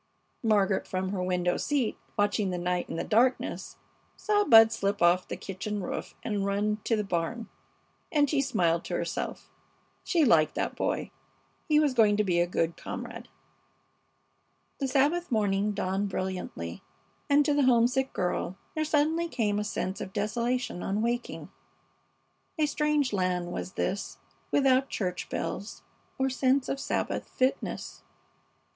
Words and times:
Margaret, 0.41 0.87
from 0.87 1.09
her 1.09 1.21
window 1.21 1.57
seat 1.57 1.95
watching 2.17 2.49
the 2.49 2.57
night 2.57 2.89
in 2.89 2.95
the 2.95 3.03
darkness, 3.03 3.77
saw 4.17 4.43
Bud 4.43 4.71
slip 4.71 4.99
off 4.99 5.27
the 5.27 5.37
kitchen 5.37 5.79
roof 5.83 6.15
and 6.23 6.43
run 6.43 6.79
to 6.85 6.95
the 6.95 7.03
barn, 7.03 7.49
and 8.11 8.27
she 8.27 8.41
smiled 8.41 8.83
to 8.85 8.95
herself. 8.95 9.51
She 10.03 10.25
liked 10.25 10.55
that 10.55 10.75
boy. 10.75 11.11
He 11.69 11.79
was 11.79 11.93
going 11.93 12.17
to 12.17 12.23
be 12.23 12.39
a 12.39 12.47
good 12.47 12.75
comrade. 12.77 13.27
The 14.79 14.87
Sabbath 14.87 15.31
morning 15.31 15.71
dawned 15.71 16.09
brilliantly, 16.09 16.81
and 17.29 17.45
to 17.45 17.53
the 17.53 17.65
homesick 17.65 18.11
girl 18.11 18.57
there 18.73 18.83
suddenly 18.85 19.27
came 19.27 19.59
a 19.59 19.63
sense 19.63 20.01
of 20.01 20.13
desolation 20.13 20.81
on 20.81 21.03
waking. 21.03 21.51
A 22.57 22.65
strange 22.65 23.13
land 23.13 23.51
was 23.51 23.73
this, 23.73 24.17
without 24.49 24.89
church 24.89 25.29
bells 25.29 25.83
or 26.17 26.27
sense 26.27 26.69
of 26.69 26.79
Sabbath 26.79 27.29
fitness. 27.29 28.01